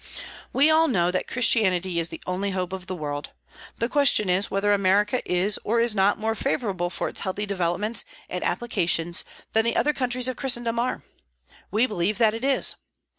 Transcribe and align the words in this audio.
We 0.51 0.71
all 0.71 0.87
know 0.87 1.11
that 1.11 1.27
Christianity 1.27 1.99
is 1.99 2.09
the 2.09 2.23
only 2.25 2.49
hope 2.49 2.73
of 2.73 2.87
the 2.87 2.95
world. 2.95 3.29
The 3.77 3.87
question 3.87 4.31
is, 4.31 4.49
whether 4.49 4.71
America 4.73 5.21
is 5.31 5.59
or 5.63 5.79
is 5.79 5.93
not 5.93 6.17
more 6.17 6.33
favorable 6.33 6.89
for 6.89 7.07
its 7.07 7.19
healthy 7.19 7.45
developments 7.45 8.03
and 8.27 8.43
applications 8.43 9.23
than 9.53 9.63
the 9.63 9.75
other 9.75 9.93
countries 9.93 10.27
of 10.27 10.37
Christendom 10.37 10.79
are. 10.79 11.03
We 11.69 11.85
believe 11.85 12.17
that 12.17 12.33
it 12.33 12.43
is. 12.43 12.77